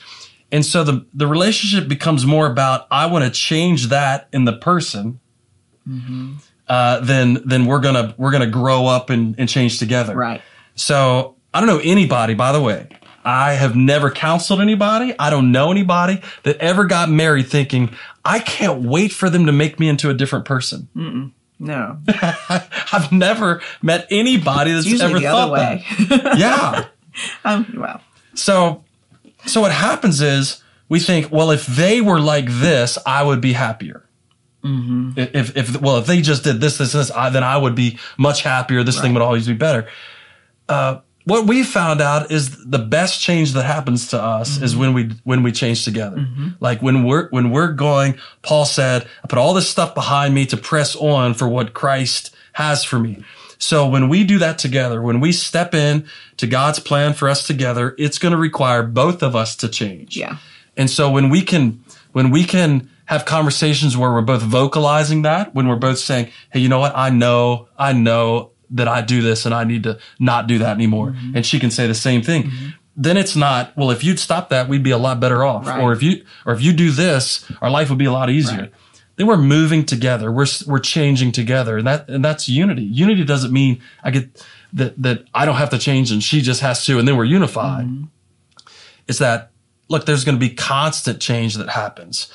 And 0.50 0.64
so 0.64 0.84
the 0.84 1.06
the 1.12 1.26
relationship 1.26 1.88
becomes 1.88 2.24
more 2.24 2.50
about 2.50 2.86
I 2.90 3.06
want 3.06 3.24
to 3.24 3.30
change 3.30 3.88
that 3.88 4.28
in 4.32 4.44
the 4.44 4.54
person. 4.54 5.20
Uh, 6.68 7.00
then 7.00 7.42
then 7.44 7.64
we're 7.64 7.80
gonna 7.80 8.14
we're 8.18 8.30
gonna 8.30 8.46
grow 8.46 8.86
up 8.86 9.10
and, 9.10 9.34
and 9.38 9.48
change 9.48 9.78
together. 9.78 10.14
Right. 10.14 10.42
So 10.74 11.36
I 11.52 11.60
don't 11.60 11.68
know 11.68 11.80
anybody, 11.82 12.34
by 12.34 12.52
the 12.52 12.60
way. 12.60 12.88
I 13.24 13.54
have 13.54 13.76
never 13.76 14.10
counseled 14.10 14.60
anybody. 14.60 15.14
I 15.18 15.28
don't 15.28 15.52
know 15.52 15.70
anybody 15.70 16.22
that 16.44 16.56
ever 16.58 16.84
got 16.84 17.10
married 17.10 17.48
thinking, 17.48 17.94
I 18.24 18.38
can't 18.38 18.82
wait 18.82 19.12
for 19.12 19.28
them 19.28 19.46
to 19.46 19.52
make 19.52 19.78
me 19.78 19.88
into 19.88 20.08
a 20.08 20.14
different 20.14 20.44
person. 20.44 20.88
No. 21.58 21.98
I've 22.92 23.10
never 23.12 23.60
met 23.82 24.06
anybody 24.10 24.72
that's 24.72 25.00
ever 25.00 25.20
thought 25.20 25.50
way. 25.50 25.84
that. 26.08 26.38
Yeah. 26.38 26.86
um, 27.44 27.74
well, 27.76 28.00
So, 28.34 28.84
so 29.44 29.60
what 29.60 29.72
happens 29.72 30.20
is 30.20 30.62
we 30.88 31.00
think, 31.00 31.30
well, 31.32 31.50
if 31.50 31.66
they 31.66 32.00
were 32.00 32.20
like 32.20 32.46
this, 32.48 32.96
I 33.04 33.22
would 33.24 33.40
be 33.40 33.52
happier. 33.52 34.04
Mm-hmm. 34.64 35.12
If, 35.16 35.56
if, 35.56 35.80
well, 35.80 35.98
if 35.98 36.06
they 36.06 36.20
just 36.20 36.44
did 36.44 36.60
this, 36.60 36.78
this, 36.78 36.92
this, 36.92 37.10
I, 37.10 37.30
then 37.30 37.44
I 37.44 37.56
would 37.56 37.74
be 37.74 37.98
much 38.16 38.42
happier. 38.42 38.82
This 38.82 39.00
thing 39.00 39.14
would 39.14 39.22
always 39.22 39.46
be 39.46 39.54
better. 39.54 39.88
Uh, 40.68 41.00
what 41.24 41.46
we 41.46 41.62
found 41.62 42.00
out 42.00 42.30
is 42.30 42.64
the 42.64 42.78
best 42.78 43.20
change 43.20 43.52
that 43.52 43.64
happens 43.64 44.08
to 44.08 44.22
us 44.22 44.60
is 44.62 44.72
Mm-hmm. 44.72 44.80
when 44.80 44.94
we 44.94 45.10
when 45.24 45.42
we 45.42 45.52
change 45.52 45.84
together. 45.84 46.26
Like 46.58 46.80
when 46.80 47.04
we're 47.04 47.28
when 47.30 47.50
we're 47.50 47.72
going, 47.72 48.18
Paul 48.42 48.64
said, 48.64 49.06
I 49.22 49.26
put 49.28 49.38
all 49.38 49.52
this 49.54 49.68
stuff 49.68 49.94
behind 49.94 50.34
me 50.34 50.46
to 50.46 50.56
press 50.56 50.96
on 50.96 51.34
for 51.34 51.46
what 51.46 51.74
Christ 51.74 52.34
has 52.54 52.82
for 52.82 52.98
me. 52.98 53.24
So 53.58 53.88
when 53.88 54.08
we 54.08 54.24
do 54.24 54.38
that 54.38 54.58
together, 54.58 55.02
when 55.02 55.20
we 55.20 55.32
step 55.32 55.74
in 55.74 56.06
to 56.38 56.46
God's 56.46 56.78
plan 56.78 57.12
for 57.12 57.28
us 57.28 57.46
together, 57.46 57.94
it's 57.98 58.18
going 58.18 58.32
to 58.32 58.38
require 58.38 58.82
both 58.82 59.22
of 59.22 59.36
us 59.36 59.54
to 59.56 59.68
change. 59.68 60.16
yeah. 60.16 60.38
And 60.76 60.88
so 60.88 61.10
when 61.10 61.28
we 61.28 61.42
can, 61.42 61.82
when 62.12 62.30
we 62.30 62.44
can 62.44 62.88
have 63.08 63.24
conversations 63.24 63.96
where 63.96 64.12
we're 64.12 64.20
both 64.20 64.42
vocalizing 64.42 65.22
that, 65.22 65.54
when 65.54 65.66
we're 65.66 65.76
both 65.76 65.98
saying, 65.98 66.30
Hey, 66.52 66.60
you 66.60 66.68
know 66.68 66.78
what? 66.78 66.94
I 66.94 67.08
know, 67.08 67.68
I 67.78 67.94
know 67.94 68.50
that 68.70 68.86
I 68.86 69.00
do 69.00 69.22
this 69.22 69.46
and 69.46 69.54
I 69.54 69.64
need 69.64 69.84
to 69.84 69.98
not 70.18 70.46
do 70.46 70.58
that 70.58 70.74
anymore. 70.74 71.12
Mm-hmm. 71.12 71.36
And 71.36 71.46
she 71.46 71.58
can 71.58 71.70
say 71.70 71.86
the 71.86 71.94
same 71.94 72.20
thing. 72.20 72.52
Then 72.96 73.16
it's 73.16 73.34
not, 73.34 73.74
well, 73.78 73.90
if 73.90 74.04
you'd 74.04 74.18
stop 74.18 74.50
that, 74.50 74.68
we'd 74.68 74.82
be 74.82 74.90
a 74.90 74.98
lot 74.98 75.20
better 75.20 75.42
off. 75.42 75.66
Right. 75.66 75.80
Or 75.80 75.92
if 75.92 76.02
you, 76.02 76.22
or 76.44 76.52
if 76.52 76.60
you 76.60 76.74
do 76.74 76.90
this, 76.90 77.50
our 77.62 77.70
life 77.70 77.88
would 77.88 77.98
be 77.98 78.04
a 78.04 78.12
lot 78.12 78.28
easier. 78.28 78.58
Right. 78.58 78.72
Then 79.16 79.26
we're 79.26 79.38
moving 79.38 79.86
together. 79.86 80.30
We're, 80.30 80.46
we're 80.66 80.78
changing 80.78 81.32
together. 81.32 81.78
And 81.78 81.86
that, 81.86 82.10
and 82.10 82.22
that's 82.22 82.46
unity. 82.46 82.82
Unity 82.82 83.24
doesn't 83.24 83.54
mean 83.54 83.80
I 84.04 84.10
get 84.10 84.44
that, 84.74 85.00
that 85.02 85.24
I 85.32 85.46
don't 85.46 85.56
have 85.56 85.70
to 85.70 85.78
change 85.78 86.12
and 86.12 86.22
she 86.22 86.42
just 86.42 86.60
has 86.60 86.84
to, 86.84 86.98
and 86.98 87.08
then 87.08 87.16
we're 87.16 87.24
unified 87.24 87.86
Mm-hmm. 87.86 88.04
is 89.06 89.18
that 89.18 89.50
look, 89.88 90.04
there's 90.04 90.24
going 90.24 90.36
to 90.36 90.40
be 90.40 90.54
constant 90.54 91.20
change 91.20 91.54
that 91.54 91.70
happens. 91.70 92.30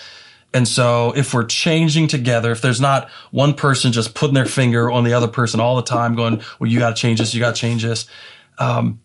And 0.54 0.68
so 0.68 1.14
if 1.16 1.34
we're 1.34 1.46
changing 1.46 2.08
together, 2.08 2.52
if 2.52 2.62
there's 2.62 2.82
not 2.82 3.10
one 3.32 3.54
person 3.56 3.92
just 3.92 4.14
putting 4.14 4.36
their 4.36 4.46
finger 4.46 4.92
on 4.92 5.04
the 5.04 5.14
other 5.14 5.28
person 5.28 5.60
all 5.60 5.76
the 5.76 5.84
time 5.84 6.16
going, 6.16 6.42
well, 6.60 6.70
you 6.70 6.80
got 6.80 6.96
to 6.96 7.02
change 7.02 7.20
this, 7.20 7.34
you 7.34 7.40
got 7.40 7.56
to 7.56 7.62
change 7.62 7.84
this. 7.84 8.06
Um, 8.60 9.02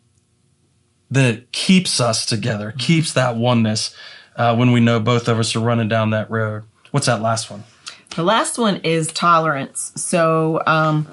then 1.10 1.34
it 1.34 1.52
keeps 1.52 2.00
us 2.00 2.26
together, 2.26 2.74
keeps 2.76 3.14
that 3.14 3.36
oneness, 3.36 3.96
uh, 4.36 4.54
when 4.54 4.72
we 4.72 4.80
know 4.80 5.00
both 5.00 5.26
of 5.26 5.38
us 5.38 5.56
are 5.56 5.60
running 5.60 5.88
down 5.88 6.10
that 6.10 6.30
road. 6.30 6.64
What's 6.90 7.06
that 7.06 7.22
last 7.22 7.50
one? 7.50 7.64
The 8.14 8.22
last 8.22 8.58
one 8.58 8.76
is 8.84 9.08
tolerance. 9.08 9.92
So, 9.96 10.62
um, 10.66 11.08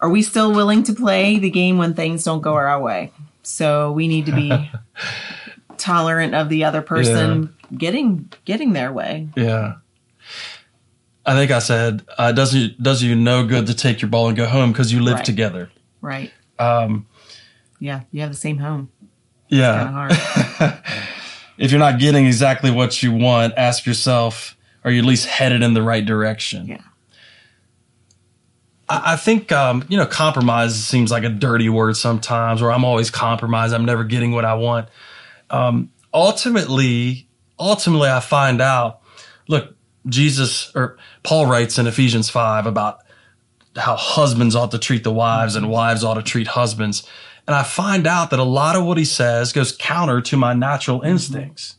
are 0.00 0.08
we 0.08 0.22
still 0.22 0.52
willing 0.52 0.82
to 0.84 0.92
play 0.92 1.38
the 1.38 1.50
game 1.50 1.78
when 1.78 1.94
things 1.94 2.22
don't 2.24 2.40
go 2.40 2.54
our 2.54 2.80
way? 2.80 3.12
So 3.42 3.92
we 3.92 4.08
need 4.08 4.26
to 4.26 4.32
be 4.32 4.50
tolerant 5.78 6.34
of 6.34 6.48
the 6.48 6.64
other 6.64 6.82
person 6.82 7.54
getting 7.76 8.32
getting 8.44 8.72
their 8.72 8.92
way. 8.92 9.28
Yeah. 9.36 9.74
I 11.24 11.34
think 11.34 11.50
I 11.50 11.58
said, 11.58 12.06
uh, 12.18 12.30
does 12.32 12.54
you, 12.54 12.68
does 12.80 13.02
you 13.02 13.16
no 13.16 13.44
good 13.44 13.66
to 13.66 13.74
take 13.74 14.00
your 14.00 14.08
ball 14.08 14.28
and 14.28 14.36
go 14.36 14.46
home 14.46 14.70
because 14.72 14.92
you 14.92 15.00
live 15.00 15.16
Right. 15.16 15.24
together. 15.24 15.70
Right. 16.00 16.32
Um, 16.58 17.06
Yeah, 17.80 18.02
you 18.12 18.20
have 18.20 18.30
the 18.30 18.36
same 18.36 18.58
home. 18.58 18.90
yeah. 19.48 20.80
If 21.58 21.70
you're 21.70 21.80
not 21.80 21.98
getting 21.98 22.26
exactly 22.26 22.70
what 22.70 23.02
you 23.02 23.12
want, 23.12 23.54
ask 23.56 23.86
yourself, 23.86 24.56
are 24.84 24.90
you 24.90 24.98
at 24.98 25.06
least 25.06 25.26
headed 25.26 25.62
in 25.62 25.72
the 25.72 25.82
right 25.82 26.04
direction? 26.04 26.66
Yeah. 26.66 26.82
I, 28.88 29.14
I 29.14 29.16
think, 29.16 29.50
um, 29.52 29.82
you 29.88 29.96
know, 29.96 30.04
compromise 30.06 30.74
seems 30.76 31.10
like 31.10 31.24
a 31.24 31.28
dirty 31.30 31.68
word 31.70 31.96
sometimes, 31.96 32.60
or 32.62 32.70
I'm 32.70 32.84
always 32.84 33.10
compromised. 33.10 33.72
I'm 33.74 33.86
never 33.86 34.04
getting 34.04 34.32
what 34.32 34.44
I 34.44 34.54
want. 34.54 34.88
Um, 35.50 35.90
ultimately, 36.12 37.28
ultimately, 37.58 38.08
I 38.08 38.20
find 38.20 38.60
out, 38.60 39.00
look, 39.48 39.74
Jesus 40.08 40.72
or 40.74 40.96
Paul 41.22 41.46
writes 41.46 41.78
in 41.78 41.86
Ephesians 41.86 42.30
5 42.30 42.66
about 42.66 43.00
how 43.76 43.96
husbands 43.96 44.54
ought 44.54 44.70
to 44.70 44.78
treat 44.78 45.04
the 45.04 45.12
wives 45.12 45.56
and 45.56 45.70
wives 45.70 46.04
ought 46.04 46.14
to 46.14 46.22
treat 46.22 46.46
husbands. 46.46 47.06
And 47.46 47.54
I 47.54 47.62
find 47.62 48.06
out 48.06 48.30
that 48.30 48.38
a 48.38 48.44
lot 48.44 48.76
of 48.76 48.84
what 48.84 48.98
he 48.98 49.04
says 49.04 49.52
goes 49.52 49.76
counter 49.76 50.20
to 50.22 50.36
my 50.36 50.52
natural 50.52 51.02
instincts. 51.02 51.76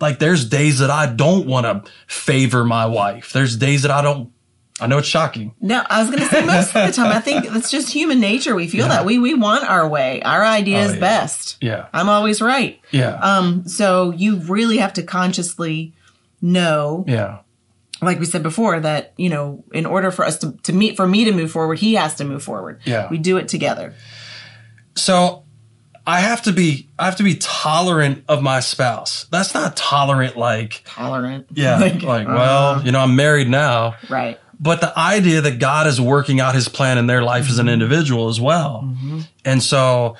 Like 0.00 0.18
there's 0.18 0.44
days 0.44 0.80
that 0.80 0.90
I 0.90 1.06
don't 1.06 1.46
want 1.46 1.66
to 1.66 1.90
favor 2.06 2.64
my 2.64 2.86
wife. 2.86 3.32
There's 3.32 3.56
days 3.56 3.82
that 3.82 3.90
I 3.90 4.02
don't, 4.02 4.32
I 4.80 4.88
know 4.88 4.98
it's 4.98 5.06
shocking. 5.06 5.54
No, 5.60 5.84
I 5.88 6.00
was 6.00 6.10
going 6.10 6.20
to 6.22 6.28
say 6.28 6.44
most 6.44 6.74
of 6.74 6.86
the 6.86 6.92
time. 6.92 7.12
I 7.12 7.20
think 7.20 7.44
it's 7.48 7.70
just 7.70 7.90
human 7.92 8.18
nature. 8.18 8.54
We 8.56 8.66
feel 8.66 8.88
that 8.88 9.04
we 9.04 9.18
we 9.20 9.32
want 9.34 9.62
our 9.64 9.88
way. 9.88 10.20
Our 10.22 10.44
idea 10.44 10.78
Oh, 10.80 10.86
is 10.86 10.94
yeah. 10.94 11.00
best. 11.00 11.56
Yeah. 11.60 11.86
I'm 11.92 12.08
always 12.08 12.42
right. 12.42 12.80
Yeah. 12.90 13.14
Um. 13.14 13.68
So 13.68 14.10
you 14.10 14.36
really 14.38 14.78
have 14.78 14.94
to 14.94 15.04
consciously 15.04 15.94
know, 16.42 17.04
yeah. 17.06 17.38
like 18.02 18.18
we 18.18 18.26
said 18.26 18.42
before, 18.42 18.80
that 18.80 19.12
you 19.16 19.28
know, 19.30 19.62
in 19.72 19.86
order 19.86 20.10
for 20.10 20.24
us 20.24 20.38
to 20.38 20.52
to 20.64 20.72
meet 20.72 20.96
for 20.96 21.06
me 21.06 21.24
to 21.24 21.32
move 21.32 21.52
forward, 21.52 21.78
he 21.78 21.94
has 21.94 22.16
to 22.16 22.24
move 22.24 22.42
forward. 22.42 22.80
Yeah. 22.84 23.08
We 23.10 23.18
do 23.18 23.36
it 23.36 23.46
together. 23.48 23.94
So 24.96 25.44
I 26.06 26.20
have 26.20 26.42
to 26.42 26.52
be, 26.52 26.88
I 26.98 27.06
have 27.06 27.16
to 27.16 27.22
be 27.22 27.36
tolerant 27.36 28.24
of 28.28 28.42
my 28.42 28.60
spouse. 28.60 29.24
That's 29.30 29.54
not 29.54 29.76
tolerant 29.76 30.36
like, 30.36 30.82
Tolerant. 30.84 31.46
yeah, 31.54 31.78
like, 32.02 32.28
well, 32.28 32.84
you 32.84 32.92
know, 32.92 33.00
I'm 33.00 33.16
married 33.16 33.48
now. 33.48 33.94
Right. 34.10 34.38
But 34.60 34.80
the 34.80 34.96
idea 34.98 35.40
that 35.40 35.58
God 35.58 35.86
is 35.86 36.00
working 36.00 36.40
out 36.40 36.54
His 36.54 36.68
plan 36.68 36.98
in 36.98 37.06
their 37.06 37.22
life 37.22 37.48
as 37.50 37.58
an 37.58 37.68
individual 37.68 38.28
as 38.28 38.40
well, 38.40 38.94
and 39.44 39.62
so, 39.62 40.16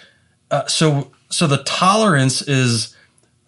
uh, 0.50 0.66
so, 0.66 1.12
so 1.30 1.46
the 1.46 1.58
tolerance 1.64 2.42
is 2.42 2.96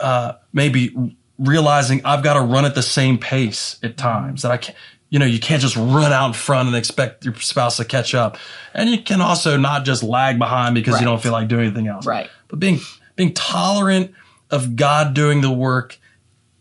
uh, 0.01 0.35
maybe 0.53 0.95
realizing 1.39 2.01
I've 2.05 2.23
got 2.23 2.35
to 2.35 2.41
run 2.41 2.65
at 2.65 2.75
the 2.75 2.83
same 2.83 3.19
pace 3.19 3.79
at 3.83 3.97
times 3.97 4.43
that 4.43 4.51
I 4.53 4.57
can't. 4.57 4.77
You 5.09 5.21
know, 5.21 5.25
you 5.27 5.39
can't 5.39 5.63
just 5.63 5.77
run 5.77 6.13
out 6.13 6.27
in 6.27 6.33
front 6.33 6.67
and 6.67 6.77
expect 6.77 7.25
your 7.25 7.35
spouse 7.37 7.77
to 7.77 7.85
catch 7.85 8.13
up, 8.15 8.39
and 8.75 8.91
you 8.91 9.01
can 9.01 9.21
also 9.21 9.57
not 9.57 9.85
just 9.85 10.03
lag 10.03 10.37
behind 10.39 10.75
because 10.75 10.95
Right. 10.95 11.01
you 11.01 11.07
don't 11.07 11.23
feel 11.23 11.31
like 11.33 11.47
doing 11.47 11.67
anything 11.67 11.87
else. 11.87 12.05
Right. 12.05 12.29
But 12.49 12.59
being 12.59 12.81
being 13.15 13.33
tolerant 13.33 14.13
of 14.51 14.75
God 14.75 15.15
doing 15.15 15.43
the 15.43 15.51
work 15.51 15.99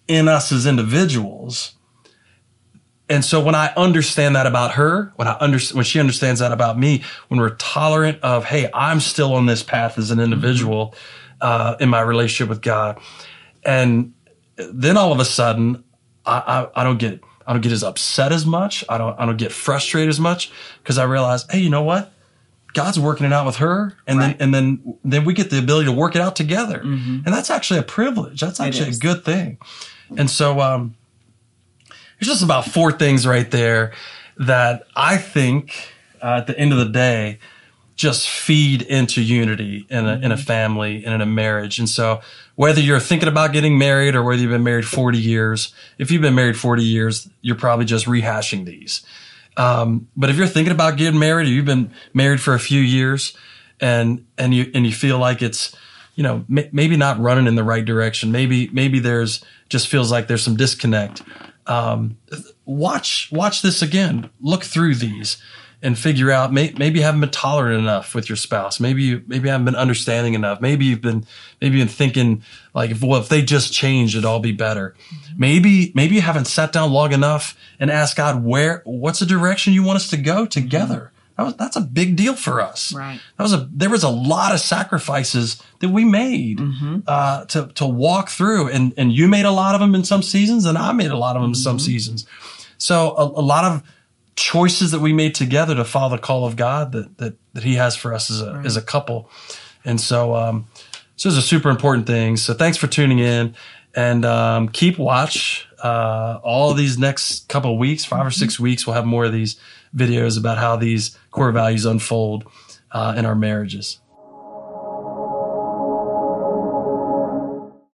in 0.08 0.28
us 0.28 0.52
as 0.52 0.68
individuals, 0.68 1.74
and 3.10 3.24
so 3.24 3.40
when 3.40 3.54
I 3.56 3.72
understand 3.78 4.36
that 4.36 4.48
about 4.48 4.72
her, 4.74 5.14
when 5.16 5.28
I 5.28 5.38
under, 5.40 5.60
when 5.74 5.84
she 5.86 6.00
understands 6.00 6.40
that 6.40 6.52
about 6.52 6.78
me, 6.80 7.04
when 7.28 7.40
we're 7.40 7.56
tolerant 7.56 8.20
of, 8.24 8.46
hey, 8.46 8.70
I'm 8.74 9.00
still 9.00 9.34
on 9.34 9.46
this 9.46 9.62
path 9.64 9.98
as 10.00 10.10
an 10.12 10.20
individual 10.20 10.96
uh, 11.42 11.76
in 11.80 11.90
my 11.90 12.02
relationship 12.02 12.50
with 12.50 12.62
God, 12.62 13.00
and 13.64 14.14
then 14.58 14.98
all 14.98 15.12
of 15.12 15.20
a 15.20 15.26
sudden, 15.26 15.84
I, 16.26 16.68
I, 16.76 16.82
I 16.82 16.84
don't 16.84 16.98
get 16.98 17.22
I 17.48 17.54
don't 17.54 17.62
get 17.62 17.72
as 17.72 17.84
upset 17.84 18.32
as 18.32 18.46
much. 18.46 18.84
I 18.90 18.98
don't 18.98 19.20
I 19.20 19.26
don't 19.26 19.38
get 19.38 19.52
frustrated 19.52 20.10
as 20.10 20.20
much 20.20 20.52
because 20.82 20.98
I 20.98 21.04
realize, 21.04 21.46
hey, 21.50 21.60
you 21.60 21.70
know 21.70 21.84
what? 21.84 22.12
God's 22.74 23.00
working 23.00 23.26
it 23.26 23.32
out 23.32 23.46
with 23.46 23.58
her, 23.58 23.96
and 24.08 24.18
Right. 24.20 24.38
then 24.40 24.54
and 24.54 24.54
then 24.82 24.98
then 25.04 25.26
we 25.26 25.34
get 25.34 25.50
the 25.50 25.60
ability 25.60 25.86
to 25.86 25.92
work 25.94 26.16
it 26.16 26.22
out 26.22 26.36
together, 26.36 26.82
and 26.82 27.26
that's 27.26 27.50
actually 27.50 27.80
a 27.80 27.84
privilege. 27.84 28.42
That's 28.42 28.60
actually 28.60 28.90
a 28.90 29.00
good 29.00 29.24
thing. 29.24 29.58
And 30.18 30.30
so, 30.30 30.60
um, 30.60 30.96
there's 32.20 32.30
just 32.30 32.44
about 32.44 32.66
four 32.66 32.92
things 32.92 33.26
right 33.28 33.50
there 33.50 33.94
that 34.38 34.84
I 34.96 35.18
think 35.18 35.94
uh, 36.22 36.38
at 36.38 36.48
the 36.48 36.58
end 36.58 36.72
of 36.72 36.80
the 36.80 36.86
day 36.86 37.40
just 37.96 38.30
feed 38.30 38.82
into 38.82 39.22
unity 39.22 39.86
in 39.90 40.06
a, 40.06 40.16
in 40.18 40.32
a 40.32 40.38
family 40.38 41.06
and 41.06 41.16
in 41.16 41.22
a 41.22 41.26
marriage. 41.26 41.80
And 41.80 41.88
so 41.88 42.22
whether 42.56 42.82
you're 42.82 43.00
thinking 43.00 43.30
about 43.30 43.54
getting 43.54 43.78
married 43.78 44.16
or 44.16 44.24
whether 44.24 44.42
you've 44.42 44.52
been 44.52 44.64
married 44.64 44.86
40 44.86 45.18
years, 45.18 45.74
if 45.98 46.12
you've 46.12 46.22
been 46.22 46.36
married 46.36 46.58
40 46.58 46.84
years, 46.84 47.30
you're 47.42 47.56
probably 47.56 47.86
just 47.86 48.06
rehashing 48.06 48.66
these. 48.66 49.06
Um, 49.56 50.10
but 50.18 50.30
if 50.30 50.36
you're 50.36 50.48
thinking 50.48 50.74
about 50.74 50.98
getting 50.98 51.20
married 51.20 51.48
or 51.48 51.52
you've 51.52 51.66
been 51.66 51.92
married 52.14 52.42
for 52.42 52.54
a 52.54 52.60
few 52.60 52.82
years 52.82 53.36
and, 53.80 54.26
and 54.38 54.54
you, 54.54 54.70
and 54.74 54.86
you 54.86 54.92
feel 54.92 55.18
like 55.18 55.42
it's, 55.42 55.74
you 56.16 56.24
know, 56.24 56.46
m- 56.50 56.70
maybe 56.74 56.98
not 56.98 57.18
running 57.20 57.48
in 57.48 57.56
the 57.56 57.64
right 57.64 57.86
direction. 57.86 58.30
Maybe, 58.32 58.68
maybe 58.74 59.00
there's 59.00 59.44
just 59.70 59.88
feels 59.88 60.12
like 60.12 60.28
there's 60.28 60.44
some 60.44 60.58
disconnect. 60.58 61.22
Um, 61.68 62.18
watch, 62.66 63.30
watch 63.32 63.62
this 63.62 63.82
again. 63.82 64.30
Look 64.40 64.64
through 64.64 64.96
these 64.96 65.38
and 65.86 65.98
figure 65.98 66.32
out 66.32 66.52
may, 66.52 66.74
maybe 66.78 67.00
you 67.00 67.06
haven't 67.06 67.22
been 67.22 67.30
tolerant 67.30 67.80
enough 67.80 68.16
with 68.16 68.28
your 68.28 68.36
spouse. 68.36 68.80
Maybe 68.80 69.04
you 69.04 69.24
maybe 69.28 69.48
you 69.48 69.52
haven't 69.52 69.66
been 69.66 69.76
understanding 69.76 70.34
enough. 70.34 70.60
Maybe 70.60 70.86
you've 70.86 71.02
been 71.02 71.26
maybe 71.62 71.78
you've 71.78 71.88
been 71.88 71.96
thinking 71.96 72.44
like 72.74 72.90
if 72.90 73.04
well 73.04 73.22
if 73.22 73.30
they 73.30 73.44
just 73.44 73.72
change 73.72 74.16
it'd 74.16 74.26
all 74.26 74.40
be 74.40 74.52
better. 74.52 74.96
Maybe 75.38 75.92
maybe 75.94 76.16
you 76.16 76.22
haven't 76.22 76.46
sat 76.46 76.72
down 76.72 76.92
long 76.92 77.14
enough 77.14 77.56
and 77.80 77.92
asked 77.92 78.18
God 78.18 78.44
where 78.44 78.82
what's 78.86 79.20
the 79.20 79.28
direction 79.28 79.74
you 79.74 79.84
want 79.84 79.98
us 79.98 80.10
to 80.10 80.18
go 80.18 80.48
together. 80.48 81.12
That 81.38 81.44
was, 81.44 81.56
that's 81.58 81.76
a 81.76 81.82
big 81.82 82.16
deal 82.16 82.36
for 82.36 82.62
us. 82.62 82.94
Right. 82.94 83.20
That 83.38 83.44
was 83.44 83.54
a 83.54 83.68
there 83.72 83.90
was 83.90 84.04
a 84.04 84.10
lot 84.10 84.54
of 84.54 84.62
sacrifices 84.62 85.62
that 85.80 85.90
we 85.90 86.06
made 86.06 86.62
uh, 87.08 87.46
to 87.46 87.68
to 87.76 87.86
walk 87.86 88.30
through, 88.30 88.70
and 88.70 88.94
and 88.98 89.12
you 89.12 89.28
made 89.28 89.46
a 89.46 89.52
lot 89.52 89.76
of 89.76 89.82
them 89.82 89.96
in 89.96 90.04
some 90.06 90.22
seasons, 90.22 90.66
and 90.66 90.78
I 90.78 90.94
made 90.94 91.12
a 91.12 91.18
lot 91.18 91.36
of 91.36 91.42
them 91.42 91.52
in 91.52 91.56
some 91.56 91.78
seasons. 91.80 92.26
So 92.78 93.16
a, 93.18 93.26
a 93.26 93.44
lot 93.44 93.66
of 93.66 93.84
choices 94.36 94.92
that 94.92 95.00
we 95.00 95.14
made 95.14 95.36
together 95.36 95.76
to 95.76 95.84
follow 95.86 96.16
the 96.16 96.22
call 96.22 96.46
of 96.46 96.56
God 96.56 96.94
that 96.94 97.18
that, 97.18 97.36
that 97.54 97.64
He 97.64 97.76
has 97.76 97.98
for 97.98 98.14
us 98.14 98.32
as 98.32 98.42
a 98.42 98.62
as 98.66 98.78
a 98.78 98.82
couple, 98.82 99.30
and 99.84 100.00
so 100.00 100.36
um, 100.36 100.68
so 101.18 101.30
those 101.30 101.38
are 101.38 101.42
super 101.42 101.70
important 101.70 102.08
thing. 102.08 102.38
So 102.38 102.54
thanks 102.54 102.78
for 102.78 102.88
tuning 102.88 103.20
in, 103.20 103.56
and 103.94 104.24
um, 104.24 104.70
keep 104.70 104.98
watch. 104.98 105.68
Uh, 105.84 106.40
all 106.44 106.74
these 106.74 106.98
next 106.98 107.48
couple 107.48 107.74
of 107.74 107.78
weeks, 107.78 108.06
5 108.06 108.26
or 108.26 108.32
six 108.32 108.60
weeks, 108.60 108.88
we'll 108.88 108.96
have 108.96 109.06
more 109.06 109.26
of 109.26 109.34
these 109.34 109.60
videos 109.96 110.38
about 110.38 110.58
how 110.58 110.76
these 110.76 111.18
core 111.32 111.52
values 111.52 111.86
unfold 111.86 112.46
uh, 112.92 113.14
in 113.18 113.26
our 113.26 113.36
marriages. 113.36 114.00